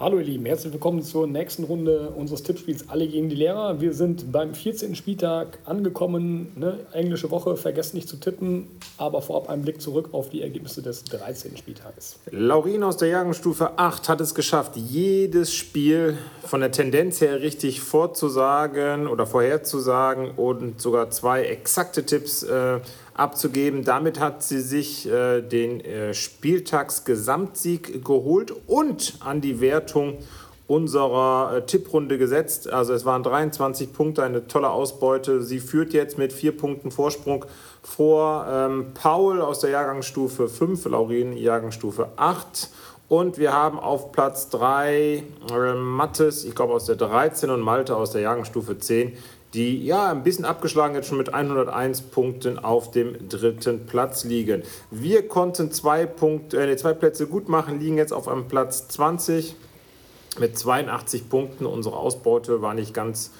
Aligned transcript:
Hallo 0.00 0.18
ihr 0.18 0.26
Lieben, 0.26 0.46
herzlich 0.46 0.72
willkommen 0.72 1.02
zur 1.02 1.26
nächsten 1.26 1.64
Runde 1.64 2.10
unseres 2.10 2.44
Tippspiels 2.44 2.88
Alle 2.88 3.08
gegen 3.08 3.28
die 3.28 3.34
Lehrer. 3.34 3.80
Wir 3.80 3.92
sind 3.92 4.30
beim 4.30 4.54
14. 4.54 4.94
Spieltag 4.94 5.58
angekommen. 5.64 6.52
Ne? 6.54 6.78
Englische 6.92 7.32
Woche, 7.32 7.56
vergesst 7.56 7.94
nicht 7.94 8.08
zu 8.08 8.16
tippen, 8.16 8.68
aber 8.96 9.22
vorab 9.22 9.48
einen 9.48 9.62
Blick 9.62 9.82
zurück 9.82 10.10
auf 10.12 10.30
die 10.30 10.42
Ergebnisse 10.42 10.82
des 10.82 11.02
13. 11.02 11.56
Spieltages. 11.56 12.20
Laurin 12.30 12.84
aus 12.84 12.96
der 12.96 13.08
Jahrgangsstufe 13.08 13.76
8 13.76 14.08
hat 14.08 14.20
es 14.20 14.36
geschafft, 14.36 14.76
jedes 14.76 15.52
Spiel 15.52 16.16
von 16.44 16.60
der 16.60 16.70
Tendenz 16.70 17.20
her 17.20 17.40
richtig 17.40 17.80
vorzusagen 17.80 19.08
oder 19.08 19.26
vorherzusagen 19.26 20.30
und 20.30 20.80
sogar 20.80 21.10
zwei 21.10 21.42
exakte 21.42 22.06
Tipps 22.06 22.44
äh, 22.44 22.78
abzugeben. 23.18 23.84
Damit 23.84 24.20
hat 24.20 24.42
sie 24.42 24.60
sich 24.60 25.08
äh, 25.08 25.42
den 25.42 25.80
äh, 25.80 26.14
Spieltagsgesamtsieg 26.14 28.04
geholt 28.04 28.54
und 28.66 29.14
an 29.20 29.40
die 29.40 29.60
Wertung 29.60 30.18
unserer 30.68 31.56
äh, 31.56 31.66
Tipprunde 31.66 32.18
gesetzt. 32.18 32.70
Also 32.70 32.92
es 32.92 33.04
waren 33.04 33.22
23 33.22 33.92
Punkte, 33.92 34.22
eine 34.22 34.46
tolle 34.46 34.70
Ausbeute. 34.70 35.42
Sie 35.42 35.60
führt 35.60 35.92
jetzt 35.92 36.18
mit 36.18 36.32
vier 36.32 36.56
Punkten 36.56 36.90
Vorsprung 36.90 37.46
vor 37.82 38.46
ähm, 38.48 38.92
Paul 38.94 39.40
aus 39.40 39.60
der 39.60 39.70
Jahrgangsstufe 39.70 40.48
5, 40.48 40.84
Laurin 40.86 41.36
Jahrgangsstufe 41.36 42.10
8. 42.16 42.70
Und 43.08 43.38
wir 43.38 43.54
haben 43.54 43.80
auf 43.80 44.12
Platz 44.12 44.50
3 44.50 45.22
äh, 45.50 45.74
Mattes, 45.74 46.44
ich 46.44 46.54
glaube 46.54 46.74
aus 46.74 46.84
der 46.84 46.96
13 46.96 47.48
und 47.48 47.62
Malte 47.62 47.96
aus 47.96 48.10
der 48.10 48.20
Jahrgangsstufe 48.20 48.78
10 48.78 49.16
die 49.58 49.84
ja 49.84 50.12
ein 50.12 50.22
bisschen 50.22 50.44
abgeschlagen 50.44 50.94
jetzt 50.94 51.08
schon 51.08 51.18
mit 51.18 51.34
101 51.34 52.02
Punkten 52.02 52.60
auf 52.60 52.92
dem 52.92 53.28
dritten 53.28 53.86
Platz 53.86 54.22
liegen. 54.22 54.62
Wir 54.92 55.26
konnten 55.26 55.72
zwei, 55.72 56.06
Punkte, 56.06 56.64
äh, 56.64 56.76
zwei 56.76 56.94
Plätze 56.94 57.26
gut 57.26 57.48
machen, 57.48 57.80
liegen 57.80 57.98
jetzt 57.98 58.12
auf 58.12 58.28
einem 58.28 58.46
Platz 58.46 58.86
20 58.86 59.56
mit 60.40 60.58
82 60.58 61.28
Punkten. 61.28 61.66
Unsere 61.66 61.96
Ausbeute 61.96 62.62
war 62.62 62.74
nicht 62.74 62.94
ganz 62.94 63.30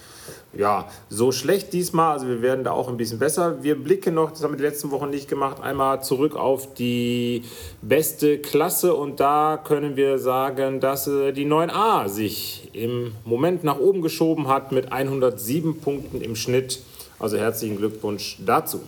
ja, 0.53 0.87
so 1.09 1.31
schlecht 1.31 1.73
diesmal. 1.73 2.13
Also 2.13 2.27
wir 2.27 2.41
werden 2.41 2.63
da 2.63 2.71
auch 2.71 2.87
ein 2.87 2.97
bisschen 2.97 3.19
besser. 3.19 3.61
Wir 3.63 3.75
blicken 3.75 4.15
noch, 4.15 4.31
das 4.31 4.43
haben 4.43 4.53
wir 4.53 4.57
die 4.57 4.63
letzten 4.63 4.91
Wochen 4.91 5.09
nicht 5.09 5.27
gemacht, 5.27 5.61
einmal 5.61 6.03
zurück 6.03 6.35
auf 6.35 6.73
die 6.73 7.43
beste 7.81 8.39
Klasse. 8.39 8.95
Und 8.95 9.19
da 9.19 9.59
können 9.63 9.95
wir 9.95 10.17
sagen, 10.17 10.79
dass 10.79 11.07
äh, 11.07 11.31
die 11.31 11.45
9a 11.45 12.07
sich 12.07 12.69
im 12.73 13.13
Moment 13.25 13.63
nach 13.63 13.79
oben 13.79 14.01
geschoben 14.01 14.47
hat 14.47 14.71
mit 14.71 14.91
107 14.91 15.79
Punkten 15.81 16.21
im 16.21 16.35
Schnitt. 16.35 16.81
Also 17.19 17.37
herzlichen 17.37 17.77
Glückwunsch 17.77 18.37
dazu. 18.45 18.81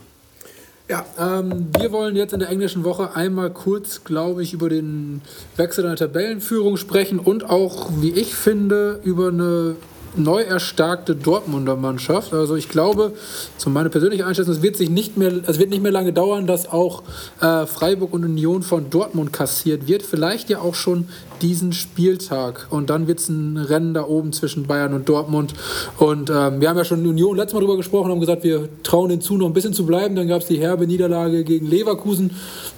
Ja, 0.92 1.06
ähm, 1.18 1.70
wir 1.80 1.94
wollen 1.94 2.18
jetzt 2.18 2.34
in 2.34 2.40
der 2.40 2.50
englischen 2.50 2.84
Woche 2.84 3.16
einmal 3.16 3.50
kurz, 3.50 4.04
glaube 4.04 4.44
ich, 4.44 4.52
über 4.52 4.68
den 4.68 5.22
Wechsel 5.56 5.86
der 5.86 5.96
Tabellenführung 5.96 6.76
sprechen 6.76 7.18
und 7.18 7.50
auch, 7.50 7.90
wie 8.02 8.12
ich 8.12 8.36
finde, 8.36 9.00
über 9.02 9.30
eine 9.30 9.78
neu 10.16 10.42
erstarkte 10.42 11.16
Dortmunder 11.16 11.76
Mannschaft. 11.76 12.34
Also 12.34 12.56
ich 12.56 12.70
glaube, 12.70 13.14
zu 13.58 13.70
meiner 13.70 13.90
persönlichen 13.90 14.24
Einschätzung, 14.24 14.54
es 14.54 14.62
wird 14.62 14.76
sich 14.76 14.90
nicht 14.90 15.18
mehr, 15.18 15.32
es 15.48 15.60
wird 15.60 15.70
nicht 15.70 15.82
mehr 15.82 15.92
lange 15.92 16.14
dauern, 16.14 16.48
dass 16.48 16.72
auch 16.72 17.04
äh, 17.42 17.66
Freiburg 17.66 18.14
und 18.14 18.26
Union 18.26 18.64
von 18.64 18.90
Dortmund 18.90 19.34
kassiert 19.34 19.88
wird. 19.88 20.04
Vielleicht 20.04 20.50
ja 20.50 20.60
auch 20.60 20.76
schon 20.76 21.08
diesen 21.42 21.74
Spieltag. 21.74 22.68
Und 22.70 22.90
dann 22.90 23.08
wird 23.08 23.20
es 23.20 23.30
ein 23.30 23.58
Rennen 23.58 23.94
da 23.94 24.06
oben 24.06 24.34
zwischen 24.34 24.68
Bayern 24.68 24.94
und 24.94 25.10
Dortmund. 25.10 25.54
Und 25.98 26.30
ähm, 26.30 26.62
wir 26.62 26.70
haben 26.70 26.78
ja 26.78 26.86
schon 26.86 27.06
Union 27.06 27.38
letztes 27.38 27.54
Mal 27.54 27.62
darüber 27.62 27.78
gesprochen, 27.78 28.12
haben 28.12 28.20
gesagt, 28.20 28.44
wir 28.44 28.70
trauen 28.84 29.10
hinzu, 29.10 29.38
noch 29.38 29.48
ein 29.48 29.54
bisschen 29.54 29.74
zu 29.74 29.86
bleiben. 29.86 30.16
Dann 30.16 30.28
gab 30.28 30.42
es 30.42 30.48
die 30.48 30.60
herbe 30.60 30.88
Niederlage 30.88 31.44
gegen 31.44 31.68
Leverkusen. 31.68 32.32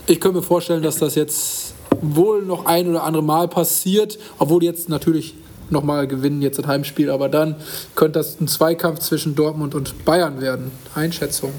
Ich 0.08 0.20
könnte 0.20 0.38
mir 0.38 0.44
vorstellen, 0.44 0.84
dass 0.84 0.98
das 0.98 1.16
jetzt 1.16 1.74
wohl 2.02 2.44
noch 2.44 2.66
ein 2.66 2.88
oder 2.90 3.04
andere 3.04 3.24
Mal 3.24 3.48
passiert, 3.48 4.18
obwohl 4.38 4.64
jetzt 4.64 4.90
natürlich 4.90 5.36
nochmal 5.70 6.08
gewinnen, 6.08 6.42
jetzt 6.42 6.60
ein 6.60 6.68
Heimspiel. 6.68 7.10
Aber 7.10 7.30
dann 7.30 7.56
könnte 7.96 8.20
das 8.20 8.40
ein 8.40 8.48
Zweikampf 8.48 9.00
zwischen 9.00 9.36
Dortmund 9.36 9.76
und 9.76 10.06
Bayern 10.06 10.42
werden. 10.42 10.72
Einschätzung. 10.96 11.52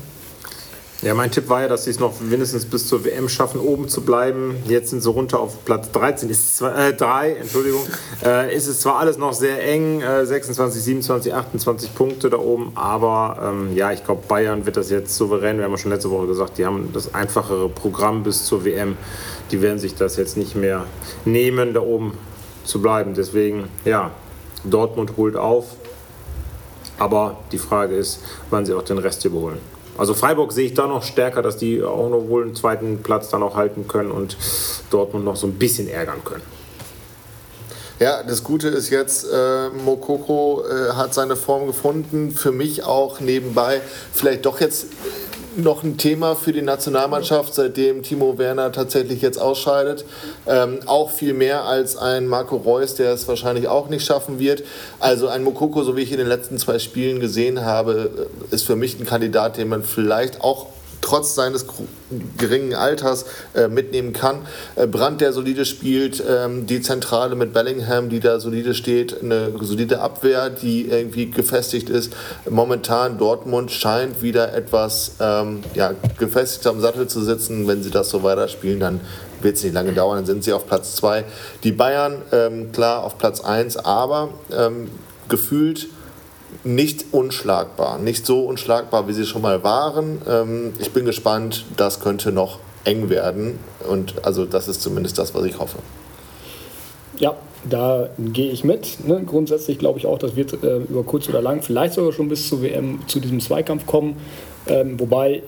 Ja, 1.04 1.12
mein 1.12 1.30
Tipp 1.30 1.50
war 1.50 1.60
ja, 1.60 1.68
dass 1.68 1.84
sie 1.84 1.90
es 1.90 2.00
noch 2.00 2.20
mindestens 2.20 2.64
bis 2.64 2.88
zur 2.88 3.04
WM 3.04 3.28
schaffen, 3.28 3.60
oben 3.60 3.90
zu 3.90 4.00
bleiben. 4.00 4.56
Jetzt 4.66 4.88
sind 4.88 5.02
sie 5.02 5.10
runter 5.10 5.38
auf 5.38 5.62
Platz 5.66 5.92
13, 5.92 6.30
ist 6.30 6.56
zwar, 6.56 6.78
äh, 6.78 6.94
3, 6.94 7.32
Entschuldigung. 7.32 7.82
Äh, 8.24 8.56
ist 8.56 8.68
es 8.68 8.80
zwar 8.80 9.00
alles 9.00 9.18
noch 9.18 9.34
sehr 9.34 9.62
eng, 9.62 10.00
äh, 10.00 10.24
26, 10.24 10.82
27, 10.82 11.34
28 11.34 11.94
Punkte 11.94 12.30
da 12.30 12.38
oben, 12.38 12.72
aber 12.74 13.38
ähm, 13.42 13.76
ja, 13.76 13.92
ich 13.92 14.02
glaube, 14.02 14.22
Bayern 14.26 14.64
wird 14.64 14.78
das 14.78 14.88
jetzt 14.88 15.14
souverän. 15.14 15.58
Wir 15.58 15.64
haben 15.64 15.72
ja 15.72 15.78
schon 15.78 15.90
letzte 15.90 16.10
Woche 16.10 16.26
gesagt, 16.26 16.56
die 16.56 16.64
haben 16.64 16.90
das 16.94 17.12
einfachere 17.14 17.68
Programm 17.68 18.22
bis 18.22 18.46
zur 18.46 18.64
WM. 18.64 18.96
Die 19.50 19.60
werden 19.60 19.78
sich 19.78 19.94
das 19.94 20.16
jetzt 20.16 20.38
nicht 20.38 20.54
mehr 20.54 20.86
nehmen, 21.26 21.74
da 21.74 21.80
oben 21.80 22.12
zu 22.64 22.80
bleiben. 22.80 23.14
Deswegen, 23.14 23.68
ja, 23.84 24.10
Dortmund 24.64 25.12
holt 25.16 25.36
auf. 25.36 25.76
Aber 26.98 27.38
die 27.52 27.58
Frage 27.58 27.96
ist, 27.96 28.20
wann 28.50 28.64
sie 28.66 28.74
auch 28.74 28.82
den 28.82 28.98
Rest 28.98 29.24
überholen. 29.24 29.58
Also 29.96 30.14
Freiburg 30.14 30.52
sehe 30.52 30.66
ich 30.66 30.74
da 30.74 30.86
noch 30.86 31.02
stärker, 31.02 31.42
dass 31.42 31.56
die 31.56 31.82
auch 31.82 32.08
noch 32.08 32.28
wohl 32.28 32.42
einen 32.42 32.54
zweiten 32.54 33.02
Platz 33.02 33.28
dann 33.28 33.42
auch 33.42 33.56
halten 33.56 33.86
können 33.86 34.10
und 34.10 34.36
Dortmund 34.90 35.24
noch 35.24 35.36
so 35.36 35.46
ein 35.46 35.54
bisschen 35.54 35.88
ärgern 35.88 36.24
können. 36.24 36.42
Ja, 38.00 38.24
das 38.24 38.42
Gute 38.42 38.68
ist 38.68 38.90
jetzt, 38.90 39.24
äh, 39.32 39.68
Mokoko 39.70 40.64
äh, 40.64 40.92
hat 40.94 41.14
seine 41.14 41.36
Form 41.36 41.68
gefunden. 41.68 42.32
Für 42.32 42.50
mich 42.50 42.82
auch 42.82 43.20
nebenbei 43.20 43.80
vielleicht 44.12 44.46
doch 44.46 44.60
jetzt 44.60 44.86
noch 45.56 45.82
ein 45.82 45.96
Thema 45.96 46.34
für 46.34 46.52
die 46.52 46.62
Nationalmannschaft, 46.62 47.54
seitdem 47.54 48.02
Timo 48.02 48.38
Werner 48.38 48.72
tatsächlich 48.72 49.22
jetzt 49.22 49.38
ausscheidet. 49.38 50.04
Ähm, 50.46 50.80
auch 50.86 51.10
viel 51.10 51.34
mehr 51.34 51.64
als 51.64 51.96
ein 51.96 52.26
Marco 52.26 52.56
Reus, 52.56 52.94
der 52.94 53.12
es 53.12 53.28
wahrscheinlich 53.28 53.68
auch 53.68 53.88
nicht 53.88 54.04
schaffen 54.04 54.38
wird. 54.38 54.64
Also 55.00 55.28
ein 55.28 55.44
Mokoko, 55.44 55.82
so 55.82 55.96
wie 55.96 56.02
ich 56.02 56.12
in 56.12 56.18
den 56.18 56.28
letzten 56.28 56.58
zwei 56.58 56.78
Spielen 56.78 57.20
gesehen 57.20 57.64
habe, 57.64 58.28
ist 58.50 58.64
für 58.66 58.76
mich 58.76 58.98
ein 58.98 59.06
Kandidat, 59.06 59.56
den 59.56 59.68
man 59.68 59.82
vielleicht 59.82 60.40
auch 60.40 60.66
trotz 61.04 61.34
seines 61.34 61.66
geringen 62.38 62.74
Alters 62.74 63.26
äh, 63.54 63.68
mitnehmen 63.68 64.14
kann. 64.14 64.38
Äh, 64.74 64.86
Brandt, 64.86 65.20
der 65.20 65.34
solide 65.34 65.66
spielt, 65.66 66.22
ähm, 66.26 66.66
die 66.66 66.80
Zentrale 66.80 67.34
mit 67.36 67.52
Bellingham, 67.52 68.08
die 68.08 68.20
da 68.20 68.40
solide 68.40 68.72
steht, 68.74 69.22
eine 69.22 69.52
solide 69.60 70.00
Abwehr, 70.00 70.48
die 70.48 70.88
irgendwie 70.88 71.30
gefestigt 71.30 71.90
ist. 71.90 72.14
Momentan 72.48 73.18
Dortmund 73.18 73.70
scheint 73.70 74.22
wieder 74.22 74.54
etwas 74.54 75.12
ähm, 75.20 75.62
ja, 75.74 75.92
gefestigt 76.18 76.66
am 76.66 76.80
Sattel 76.80 77.06
zu 77.06 77.22
sitzen. 77.22 77.68
Wenn 77.68 77.82
sie 77.82 77.90
das 77.90 78.08
so 78.08 78.22
weiterspielen, 78.22 78.80
dann 78.80 79.00
wird 79.42 79.56
es 79.56 79.62
nicht 79.62 79.74
lange 79.74 79.92
dauern, 79.92 80.16
dann 80.16 80.26
sind 80.26 80.42
sie 80.42 80.54
auf 80.54 80.66
Platz 80.66 80.96
2. 80.96 81.24
Die 81.64 81.72
Bayern, 81.72 82.22
ähm, 82.32 82.72
klar, 82.72 83.04
auf 83.04 83.18
Platz 83.18 83.42
1, 83.42 83.76
aber 83.76 84.30
ähm, 84.50 84.90
gefühlt 85.28 85.88
nicht 86.62 87.06
unschlagbar, 87.12 87.98
nicht 87.98 88.26
so 88.26 88.40
unschlagbar, 88.40 89.08
wie 89.08 89.12
sie 89.12 89.26
schon 89.26 89.42
mal 89.42 89.62
waren. 89.64 90.20
Ähm, 90.28 90.72
ich 90.78 90.92
bin 90.92 91.04
gespannt, 91.04 91.64
das 91.76 92.00
könnte 92.00 92.32
noch 92.32 92.58
eng 92.84 93.08
werden 93.08 93.58
und 93.88 94.24
also 94.24 94.44
das 94.44 94.68
ist 94.68 94.82
zumindest 94.82 95.18
das, 95.18 95.34
was 95.34 95.44
ich 95.44 95.58
hoffe. 95.58 95.78
Ja, 97.18 97.36
da 97.68 98.10
gehe 98.18 98.50
ich 98.50 98.64
mit. 98.64 99.06
Ne? 99.06 99.22
Grundsätzlich 99.24 99.78
glaube 99.78 99.98
ich 99.98 100.06
auch, 100.06 100.18
das 100.18 100.36
wird 100.36 100.52
äh, 100.62 100.78
über 100.78 101.02
kurz 101.02 101.28
oder 101.28 101.40
lang, 101.40 101.62
vielleicht 101.62 101.94
sogar 101.94 102.12
schon 102.12 102.28
bis 102.28 102.48
zur 102.48 102.62
WM 102.62 103.00
zu 103.06 103.20
diesem 103.20 103.40
Zweikampf 103.40 103.86
kommen. 103.86 104.16
Ähm, 104.66 104.98
wobei 104.98 105.42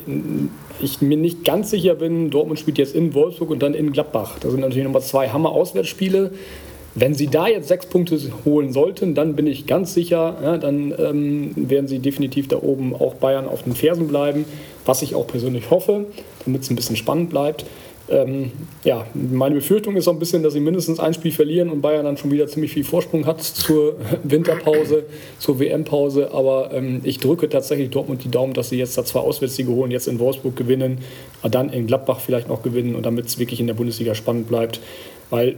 ich 0.80 1.00
mir 1.00 1.16
nicht 1.16 1.44
ganz 1.44 1.70
sicher 1.70 1.94
bin, 1.94 2.30
Dortmund 2.30 2.60
spielt 2.60 2.78
jetzt 2.78 2.94
in 2.94 3.14
Wolfsburg 3.14 3.50
und 3.50 3.62
dann 3.62 3.74
in 3.74 3.92
Gladbach. 3.92 4.36
Das 4.40 4.52
sind 4.52 4.60
natürlich 4.60 4.84
nochmal 4.84 5.02
zwei 5.02 5.28
Hammer-Auswärtsspiele. 5.28 6.32
Wenn 6.98 7.14
sie 7.14 7.26
da 7.26 7.46
jetzt 7.46 7.68
sechs 7.68 7.84
Punkte 7.84 8.18
holen 8.46 8.72
sollten, 8.72 9.14
dann 9.14 9.36
bin 9.36 9.46
ich 9.46 9.66
ganz 9.66 9.92
sicher, 9.92 10.34
ja, 10.42 10.56
dann 10.56 10.94
ähm, 10.98 11.52
werden 11.54 11.88
sie 11.88 11.98
definitiv 11.98 12.48
da 12.48 12.56
oben 12.62 12.94
auch 12.94 13.14
Bayern 13.14 13.46
auf 13.46 13.64
den 13.64 13.74
Fersen 13.74 14.08
bleiben, 14.08 14.46
was 14.86 15.02
ich 15.02 15.14
auch 15.14 15.26
persönlich 15.26 15.70
hoffe, 15.70 16.06
damit 16.46 16.62
es 16.62 16.70
ein 16.70 16.76
bisschen 16.76 16.96
spannend 16.96 17.28
bleibt. 17.28 17.66
Ähm, 18.08 18.52
ja, 18.84 19.04
meine 19.14 19.56
Befürchtung 19.56 19.96
ist 19.96 20.08
auch 20.08 20.12
ein 20.12 20.18
bisschen, 20.18 20.42
dass 20.42 20.54
sie 20.54 20.60
mindestens 20.60 20.98
ein 20.98 21.12
Spiel 21.12 21.32
verlieren 21.32 21.68
und 21.70 21.82
Bayern 21.82 22.06
dann 22.06 22.16
schon 22.16 22.30
wieder 22.30 22.46
ziemlich 22.46 22.72
viel 22.72 22.84
Vorsprung 22.84 23.26
hat 23.26 23.42
zur 23.42 23.96
Winterpause, 24.22 25.04
zur 25.38 25.58
WM-Pause. 25.58 26.30
Aber 26.32 26.70
ähm, 26.72 27.00
ich 27.04 27.18
drücke 27.18 27.48
tatsächlich 27.50 27.90
Dortmund 27.90 28.24
die 28.24 28.30
Daumen, 28.30 28.54
dass 28.54 28.70
sie 28.70 28.78
jetzt 28.78 28.96
da 28.96 29.04
zwei 29.04 29.20
Auswärtssiege 29.20 29.70
holen, 29.70 29.90
jetzt 29.90 30.08
in 30.08 30.18
Wolfsburg 30.18 30.56
gewinnen, 30.56 30.98
dann 31.42 31.68
in 31.68 31.86
Gladbach 31.86 32.20
vielleicht 32.20 32.48
noch 32.48 32.62
gewinnen 32.62 32.94
und 32.94 33.04
damit 33.04 33.26
es 33.26 33.38
wirklich 33.38 33.60
in 33.60 33.66
der 33.66 33.74
Bundesliga 33.74 34.14
spannend 34.14 34.48
bleibt 34.48 34.80
weil 35.30 35.56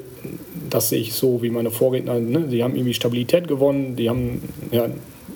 das 0.70 0.88
sehe 0.88 1.00
ich 1.00 1.14
so 1.14 1.42
wie 1.42 1.50
meine 1.50 1.70
Vorredner. 1.70 2.18
Ne? 2.18 2.42
Die 2.50 2.62
haben 2.62 2.74
irgendwie 2.74 2.94
Stabilität 2.94 3.48
gewonnen, 3.48 3.96
die 3.96 4.08
haben 4.08 4.42
ja, 4.70 4.88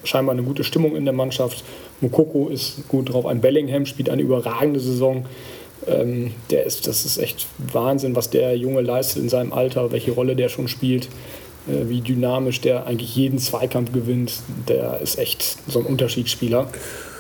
scheinbar 0.05 0.35
eine 0.35 0.43
gute 0.43 0.65
Stimmung 0.65 0.97
in 0.97 1.05
der 1.05 1.15
Mannschaft. 1.15 1.65
Mukoko 2.01 2.49
ist 2.49 2.89
gut 2.89 3.13
drauf, 3.13 3.27
ein 3.27 3.41
Bellingham 3.41 3.87
spielt 3.87 4.11
eine 4.11 4.23
überragende 4.23 4.81
Saison. 4.81 5.27
Ähm, 5.87 6.33
der 6.51 6.65
ist, 6.65 6.87
das 6.87 7.05
ist 7.05 7.19
echt 7.19 7.47
Wahnsinn, 7.73 8.15
was 8.15 8.31
der 8.31 8.57
Junge 8.57 8.83
leistet 8.83 9.23
in 9.23 9.29
seinem 9.29 9.53
Alter, 9.53 9.93
welche 9.93 10.13
Rolle 10.13 10.37
der 10.37 10.49
schon 10.49 10.69
spielt, 10.69 11.07
äh, 11.69 11.89
wie 11.89 12.01
dynamisch 12.01 12.61
der 12.61 12.87
eigentlich 12.87 13.17
jeden 13.17 13.39
Zweikampf 13.39 13.93
gewinnt. 13.93 14.35
Der 14.69 15.01
ist 15.01 15.19
echt 15.19 15.57
so 15.69 15.81
ein 15.81 15.87
Unterschiedsspieler. 15.87 16.69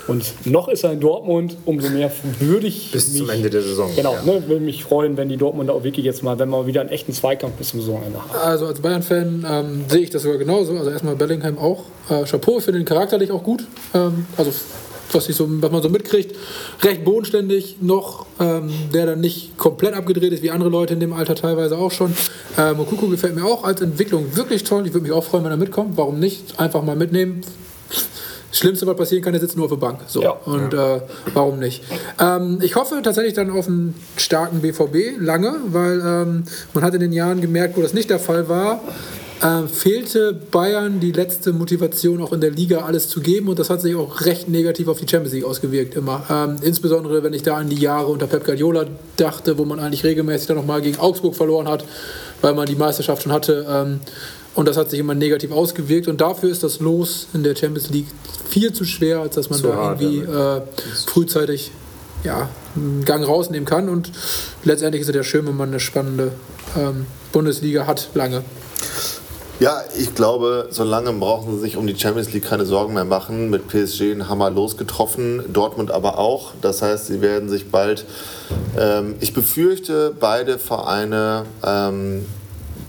Und 0.09 0.47
noch 0.47 0.69
ist 0.69 0.83
er 0.85 0.93
in 0.93 1.01
Dortmund, 1.01 1.57
umso 1.65 1.89
mehr 1.91 2.11
würde 2.41 2.67
ich 2.67 2.91
Bis 2.91 3.09
mich, 3.11 3.19
zum 3.19 3.31
Ende 3.31 3.51
der 3.51 3.63
Saison. 3.63 3.91
Genau, 3.95 4.15
Ja. 4.15 4.23
ne, 4.23 4.43
würde 4.49 4.65
mich 4.65 4.83
freuen, 4.83 5.17
wenn 5.17 5.29
die 5.29 5.37
Dortmunder 5.37 5.75
auch 5.75 5.85
wirklich 5.85 6.05
jetzt 6.05 6.23
mal, 6.23 6.39
wenn 6.39 6.49
wir 6.51 6.67
wieder 6.67 6.81
einen 6.81 6.91
echten 6.91 7.13
Zweikampf 7.13 7.55
bis 7.55 7.69
zum 7.69 7.81
Saisonende 7.81 8.19
haben. 8.21 8.31
Also 8.43 8.67
als 8.67 8.81
Bayern-Fan 8.81 9.47
ähm, 9.49 9.85
sehe 9.89 10.01
ich 10.01 10.11
das 10.11 10.23
sogar 10.23 10.39
genauso. 10.39 10.77
Also 10.77 10.91
erstmal 10.91 11.15
Bellingham 11.17 11.57
auch. 11.59 11.85
Äh, 12.11 12.25
Chapeau, 12.25 12.59
ich 12.59 12.65
finde 12.65 12.81
ihn 12.81 12.85
charakterlich 12.87 13.31
auch 13.31 13.43
gut. 13.45 13.65
Ähm, 13.95 14.27
also 14.37 14.51
was, 15.13 15.29
ich 15.29 15.37
so, 15.37 15.47
was 15.61 15.71
man 15.71 15.83
so 15.83 15.89
mitkriegt, 15.91 16.35
recht 16.83 17.05
bodenständig 17.05 17.77
noch, 17.83 18.25
ähm, 18.41 18.71
der 18.95 19.07
dann 19.07 19.21
nicht 19.21 19.57
komplett 19.59 19.95
abgedreht 19.95 20.33
ist, 20.33 20.43
wie 20.43 20.51
andere 20.51 20.71
Leute 20.71 20.95
in 20.95 21.01
dem 21.01 21.13
Alter 21.13 21.35
teilweise 21.35 21.77
auch 21.77 21.91
schon. 21.93 22.15
Äh, 22.57 22.73
Mokuku 22.73 23.09
gefällt 23.09 23.35
mir 23.35 23.45
auch 23.45 23.63
als 23.65 23.83
Entwicklung 23.83 24.35
wirklich 24.37 24.65
toll. 24.65 24.87
Ich 24.87 24.95
würde 24.95 25.03
mich 25.05 25.13
auch 25.13 25.23
freuen, 25.25 25.45
wenn 25.45 25.51
er 25.51 25.59
mitkommt. 25.59 25.97
Warum 25.97 26.19
nicht? 26.19 26.59
Einfach 26.59 26.83
mal 26.83 26.97
mitnehmen. 26.97 27.43
Das 28.53 28.59
Schlimmste, 28.59 28.87
was 28.87 28.99
passieren 28.99 29.25
kann, 29.25 29.33
er 29.33 29.41
sitzt 29.41 29.57
nur 29.57 29.65
auf 29.65 29.71
der 29.71 29.79
Bank. 29.79 30.01
So. 30.09 30.23
Ja. 30.23 30.33
Und 30.45 30.75
äh, 30.75 31.01
warum 31.33 31.59
nicht? 31.59 31.83
Ähm, 32.21 32.59
ich 32.61 32.77
hoffe 32.77 33.01
tatsächlich 33.03 33.33
dann 33.33 33.51
auf 33.51 33.67
einen 33.67 33.95
starken 34.19 34.61
BVB 34.61 35.19
lange, 35.19 35.57
weil 35.69 36.03
ähm, 36.05 36.45
man 36.75 36.85
hat 36.85 36.93
in 36.93 37.01
den 37.01 37.15
Jahren 37.15 37.41
gemerkt, 37.41 37.79
wo 37.79 37.81
das 37.81 37.95
nicht 37.95 38.11
der 38.11 38.19
Fall 38.19 38.51
war, 38.51 38.83
äh, 39.41 39.67
fehlte 39.69 40.35
Bayern 40.35 41.01
die 41.01 41.13
letzte 41.13 41.55
Motivation 41.55 42.21
auch 42.21 42.35
in 42.35 42.43
der 42.43 42.51
Liga 42.51 42.81
alles 42.81 43.09
zu 43.09 43.23
geben 43.23 43.49
und 43.49 43.59
das 43.59 43.71
hat 43.71 43.81
sich 43.81 43.97
auch 43.97 44.21
recht 44.21 44.51
negativ 44.51 44.87
auf 44.87 45.01
die 45.01 45.09
Champions 45.09 45.33
League 45.33 45.45
ausgewirkt 45.45 45.97
immer. 45.97 46.23
Ähm, 46.29 46.57
insbesondere 46.61 47.23
wenn 47.23 47.33
ich 47.33 47.43
da 47.43 47.57
an 47.57 47.71
die 47.71 47.81
Jahre 47.81 48.09
unter 48.09 48.27
Pep 48.27 48.45
Guardiola 48.45 48.85
dachte, 49.17 49.57
wo 49.57 49.65
man 49.65 49.81
eigentlich 49.81 50.05
regelmäßig 50.05 50.49
dann 50.49 50.59
nochmal 50.59 50.83
gegen 50.83 50.99
Augsburg 50.99 51.35
verloren 51.35 51.69
hat, 51.69 51.87
weil 52.43 52.53
man 52.53 52.67
die 52.67 52.77
Meisterschaft 52.77 53.23
schon 53.23 53.33
hatte. 53.33 53.67
Ähm, 53.67 54.01
und 54.55 54.69
das 54.69 54.77
hat 54.77 54.91
sich 54.91 54.99
immer 54.99 55.15
negativ 55.15 55.51
ausgewirkt 55.51 56.09
und 56.09 56.21
dafür 56.21 56.51
ist 56.51 56.63
das 56.63 56.81
Los 56.81 57.29
in 57.33 57.43
der 57.43 57.57
Champions 57.57 57.91
League 57.91 58.09
viel 58.49 58.73
zu 58.73 58.85
schwer, 58.85 59.21
als 59.21 59.35
dass 59.35 59.49
man 59.49 59.59
Zu 59.59 59.69
da 59.69 59.93
irgendwie 59.93 60.19
äh, 60.19 60.63
frühzeitig 61.07 61.73
ja, 62.25 62.49
einen 62.77 63.05
Gang 63.05 63.27
rausnehmen 63.27 63.67
kann. 63.67 63.89
Und 63.89 64.13
letztendlich 64.65 65.03
ist 65.03 65.09
es 65.09 65.15
ja 65.15 65.23
schön, 65.23 65.47
wenn 65.47 65.57
man 65.57 65.71
eine 65.71 65.81
spannende 65.81 66.33
ähm, 66.77 67.07
Bundesliga 67.33 67.87
hat, 67.87 68.11
lange. 68.15 68.45
Ja, 69.61 69.81
ich 69.97 70.15
glaube, 70.15 70.69
so 70.71 70.83
lange 70.83 71.13
brauchen 71.13 71.55
sie 71.55 71.61
sich 71.61 71.77
um 71.77 71.87
die 71.87 71.97
Champions 71.97 72.33
League 72.33 72.45
keine 72.45 72.67
Sorgen 72.67 72.95
mehr 72.95 73.05
machen. 73.05 73.49
Mit 73.49 73.69
PSG 73.69 74.11
einen 74.11 74.29
Hammer 74.29 74.51
losgetroffen, 74.51 75.53
Dortmund 75.53 75.93
aber 75.93 76.19
auch. 76.19 76.53
Das 76.61 76.83
heißt, 76.83 77.07
sie 77.07 77.21
werden 77.21 77.49
sich 77.49 77.71
bald, 77.71 78.05
ähm, 78.77 79.15
ich 79.21 79.35
befürchte, 79.35 80.13
beide 80.19 80.59
Vereine 80.59 81.45
ähm, 81.65 82.27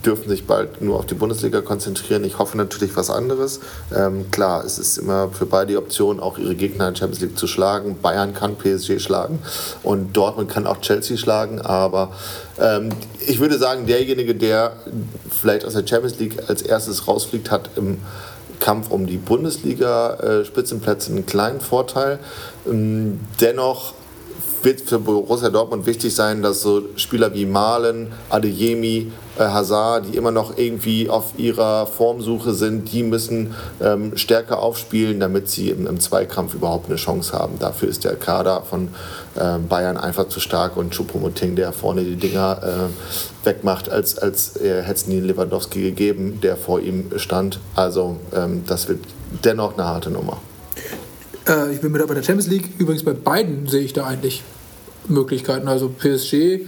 dürfen 0.05 0.29
sich 0.29 0.45
bald 0.45 0.81
nur 0.81 0.97
auf 0.97 1.05
die 1.05 1.13
Bundesliga 1.13 1.61
konzentrieren. 1.61 2.23
Ich 2.23 2.37
hoffe 2.37 2.57
natürlich 2.57 2.95
was 2.95 3.09
anderes. 3.09 3.59
Ähm, 3.95 4.29
klar, 4.31 4.63
es 4.65 4.77
ist 4.77 4.97
immer 4.97 5.29
für 5.29 5.45
beide 5.45 5.67
die 5.67 5.77
Option, 5.77 6.19
auch 6.19 6.37
ihre 6.37 6.55
Gegner 6.55 6.87
in 6.87 6.93
der 6.93 6.99
Champions 6.99 7.21
League 7.21 7.37
zu 7.37 7.47
schlagen. 7.47 7.97
Bayern 8.01 8.33
kann 8.33 8.55
PSG 8.55 8.99
schlagen 8.99 9.39
und 9.83 10.13
Dortmund 10.13 10.49
kann 10.49 10.67
auch 10.67 10.81
Chelsea 10.81 11.17
schlagen. 11.17 11.61
Aber 11.61 12.11
ähm, 12.59 12.89
ich 13.25 13.39
würde 13.39 13.57
sagen, 13.57 13.85
derjenige, 13.85 14.35
der 14.35 14.73
vielleicht 15.29 15.65
aus 15.65 15.73
der 15.73 15.87
Champions 15.87 16.19
League 16.19 16.49
als 16.49 16.61
erstes 16.61 17.07
rausfliegt, 17.07 17.51
hat 17.51 17.71
im 17.75 17.99
Kampf 18.59 18.91
um 18.91 19.07
die 19.07 19.17
Bundesliga-Spitzenplätze 19.17 21.11
einen 21.11 21.25
kleinen 21.25 21.59
Vorteil. 21.59 22.19
Ähm, 22.65 23.19
dennoch 23.41 23.93
wird 24.63 24.81
für 24.81 24.99
Borussia 24.99 25.49
Dortmund 25.49 25.85
wichtig 25.85 26.15
sein, 26.15 26.41
dass 26.41 26.61
so 26.61 26.83
Spieler 26.95 27.33
wie 27.33 27.45
Malen, 27.45 28.11
Adeyemi, 28.29 29.11
äh, 29.37 29.43
Hazard, 29.43 30.05
die 30.07 30.17
immer 30.17 30.31
noch 30.31 30.57
irgendwie 30.57 31.09
auf 31.09 31.33
ihrer 31.37 31.87
Formsuche 31.87 32.53
sind, 32.53 32.91
die 32.91 33.03
müssen 33.03 33.55
ähm, 33.81 34.15
stärker 34.15 34.59
aufspielen, 34.59 35.19
damit 35.19 35.49
sie 35.49 35.69
im, 35.69 35.87
im 35.87 35.99
Zweikampf 35.99 36.53
überhaupt 36.53 36.87
eine 36.87 36.97
Chance 36.97 37.33
haben. 37.33 37.59
Dafür 37.59 37.89
ist 37.89 38.03
der 38.03 38.15
Kader 38.15 38.61
von 38.61 38.89
äh, 39.35 39.57
Bayern 39.57 39.97
einfach 39.97 40.27
zu 40.27 40.39
stark 40.39 40.77
und 40.77 40.93
Choupo-Moting, 40.93 41.55
der 41.55 41.73
vorne 41.73 42.03
die 42.03 42.15
Dinger 42.15 42.61
äh, 42.63 43.45
wegmacht, 43.45 43.89
als, 43.89 44.17
als 44.17 44.55
äh, 44.57 44.81
hätte 44.81 44.93
es 44.93 45.07
nie 45.07 45.19
Lewandowski 45.19 45.81
gegeben, 45.81 46.39
der 46.41 46.55
vor 46.55 46.79
ihm 46.79 47.11
stand. 47.17 47.59
Also 47.75 48.17
ähm, 48.35 48.63
das 48.67 48.87
wird 48.87 48.99
dennoch 49.43 49.73
eine 49.73 49.85
harte 49.87 50.09
Nummer. 50.09 50.37
Äh, 51.47 51.73
ich 51.73 51.81
bin 51.81 51.91
mit 51.91 52.05
bei 52.05 52.13
der 52.13 52.23
Champions 52.23 52.47
League. 52.47 52.69
Übrigens 52.77 53.03
bei 53.03 53.13
beiden 53.13 53.67
sehe 53.67 53.81
ich 53.81 53.93
da 53.93 54.05
eigentlich 54.05 54.43
Möglichkeiten. 55.07 55.67
Also 55.67 55.89
PSG 55.89 56.61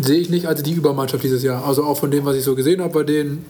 sehe 0.00 0.18
ich 0.18 0.30
nicht 0.30 0.46
als 0.46 0.62
die 0.62 0.72
Übermannschaft 0.72 1.22
dieses 1.22 1.42
Jahr. 1.42 1.66
Also 1.66 1.84
auch 1.84 1.98
von 1.98 2.10
dem, 2.10 2.24
was 2.24 2.36
ich 2.36 2.44
so 2.44 2.54
gesehen 2.54 2.80
habe, 2.80 2.92
bei 2.92 3.02
denen 3.04 3.44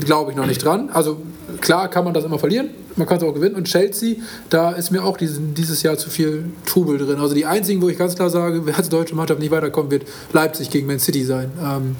glaube 0.00 0.30
ich 0.30 0.36
noch 0.36 0.46
nicht 0.46 0.64
dran. 0.64 0.88
Also 0.90 1.20
klar 1.60 1.88
kann 1.88 2.04
man 2.04 2.14
das 2.14 2.24
immer 2.24 2.38
verlieren, 2.38 2.70
man 2.96 3.06
kann 3.06 3.18
es 3.18 3.22
auch 3.22 3.34
gewinnen. 3.34 3.54
Und 3.54 3.64
Chelsea, 3.64 4.16
da 4.48 4.72
ist 4.72 4.90
mir 4.90 5.04
auch 5.04 5.16
diesen, 5.16 5.54
dieses 5.54 5.82
Jahr 5.82 5.98
zu 5.98 6.08
viel 6.08 6.46
Trubel 6.64 6.98
drin. 6.98 7.18
Also 7.18 7.34
die 7.34 7.44
einzigen, 7.44 7.82
wo 7.82 7.88
ich 7.88 7.98
ganz 7.98 8.14
klar 8.14 8.30
sage, 8.30 8.64
wer 8.64 8.76
als 8.76 8.88
deutsche 8.88 9.14
Mannschaft 9.14 9.40
nicht 9.40 9.50
weiterkommen 9.50 9.90
wird, 9.90 10.04
Leipzig 10.32 10.70
gegen 10.70 10.86
Man 10.86 11.00
City 11.00 11.24
sein. 11.24 11.50
Ähm, 11.62 11.96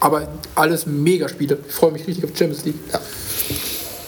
aber 0.00 0.28
alles 0.54 0.86
Megaspiele. 0.86 1.58
Ich 1.66 1.74
freue 1.74 1.92
mich 1.92 2.06
richtig 2.06 2.24
auf 2.24 2.30
Champions 2.36 2.64
League. 2.64 2.76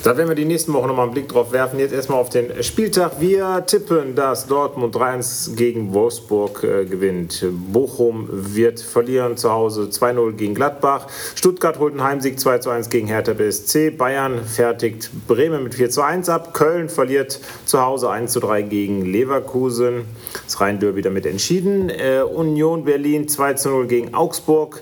Da 0.03 0.17
werden 0.17 0.31
wir 0.31 0.35
die 0.35 0.47
nächsten 0.47 0.73
Wochen 0.73 0.87
nochmal 0.87 1.05
einen 1.05 1.13
Blick 1.13 1.29
drauf 1.29 1.53
werfen. 1.53 1.79
Jetzt 1.79 1.93
erstmal 1.93 2.19
auf 2.19 2.31
den 2.31 2.63
Spieltag. 2.63 3.21
Wir 3.21 3.65
tippen, 3.67 4.15
dass 4.15 4.47
Dortmund 4.47 4.97
3-1 4.97 5.57
gegen 5.57 5.93
Wolfsburg 5.93 6.65
äh, 6.65 6.87
gewinnt. 6.87 7.45
Bochum 7.71 8.27
wird 8.31 8.81
verlieren 8.81 9.37
zu 9.37 9.53
Hause 9.53 9.91
2-0 9.93 10.33
gegen 10.33 10.55
Gladbach. 10.55 11.07
Stuttgart 11.35 11.79
holt 11.79 11.93
einen 11.93 12.03
Heimsieg 12.03 12.39
2-1 12.39 12.89
gegen 12.89 13.09
Hertha 13.09 13.35
BSC. 13.35 13.91
Bayern 13.91 14.43
fertigt 14.47 15.11
Bremen 15.27 15.65
mit 15.65 15.75
4-1 15.75 16.31
ab. 16.31 16.55
Köln 16.55 16.89
verliert 16.89 17.39
zu 17.67 17.83
Hause 17.83 18.09
1-3 18.09 18.63
gegen 18.63 19.05
Leverkusen. 19.05 20.07
Das 20.47 20.63
Rhein-Derby 20.63 21.03
damit 21.03 21.27
entschieden. 21.27 21.91
Äh, 21.91 22.23
Union 22.23 22.85
Berlin 22.87 23.27
2-0 23.27 23.85
gegen 23.85 24.15
Augsburg. 24.15 24.81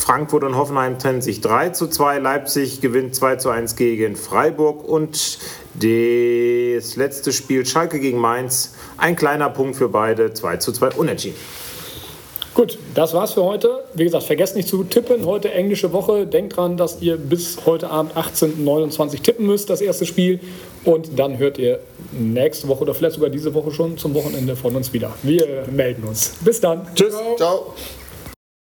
Frankfurt 0.00 0.44
und 0.44 0.56
Hoffenheim 0.56 0.98
trennen 0.98 1.20
sich 1.20 1.40
3 1.40 1.70
zu 1.70 1.88
2. 1.88 2.18
Leipzig 2.18 2.80
gewinnt 2.80 3.14
2 3.14 3.36
zu 3.36 3.50
1 3.50 3.76
gegen 3.76 4.16
Freiburg. 4.16 4.88
Und 4.88 5.38
das 5.74 6.96
letzte 6.96 7.32
Spiel 7.32 7.66
Schalke 7.66 8.00
gegen 8.00 8.18
Mainz. 8.18 8.74
Ein 8.96 9.16
kleiner 9.16 9.50
Punkt 9.50 9.76
für 9.76 9.88
beide. 9.88 10.32
2 10.32 10.56
zu 10.58 10.72
2 10.72 10.90
unentschieden. 10.92 11.36
Gut, 12.54 12.76
das 12.94 13.14
war's 13.14 13.34
für 13.34 13.44
heute. 13.44 13.84
Wie 13.94 14.02
gesagt, 14.02 14.24
vergesst 14.24 14.56
nicht 14.56 14.66
zu 14.66 14.82
tippen. 14.82 15.24
Heute 15.26 15.52
englische 15.52 15.92
Woche. 15.92 16.26
Denkt 16.26 16.56
dran, 16.56 16.76
dass 16.76 17.00
ihr 17.00 17.16
bis 17.16 17.58
heute 17.66 17.88
Abend 17.88 18.16
18.29 18.16 19.22
tippen 19.22 19.46
müsst, 19.46 19.70
das 19.70 19.80
erste 19.80 20.06
Spiel. 20.06 20.40
Und 20.84 21.18
dann 21.18 21.38
hört 21.38 21.58
ihr 21.58 21.78
nächste 22.10 22.66
Woche 22.66 22.80
oder 22.80 22.94
vielleicht 22.94 23.14
sogar 23.14 23.30
diese 23.30 23.54
Woche 23.54 23.70
schon 23.70 23.96
zum 23.96 24.12
Wochenende 24.14 24.56
von 24.56 24.74
uns 24.74 24.92
wieder. 24.92 25.14
Wir 25.22 25.66
melden 25.70 26.02
uns. 26.02 26.34
Bis 26.40 26.60
dann. 26.60 26.86
Tschüss. 26.96 27.14
Ciao. 27.36 27.74